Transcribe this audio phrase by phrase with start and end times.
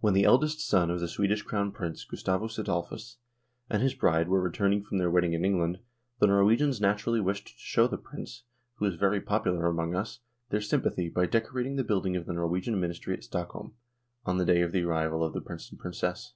[0.00, 3.18] When the eldest son of the Swedish Crown Prince, Gustavus Adolphus,
[3.68, 5.80] and his bride were returning from their wedding in England,
[6.20, 8.44] the Norwegians naturally wished to show the Prince,
[8.76, 12.32] who was very popular among us, their sympathy by deco rating the building of the
[12.32, 13.74] Norwegian Ministry at Stockholm
[14.24, 16.32] on the day of the arrival of the Prince and Princess.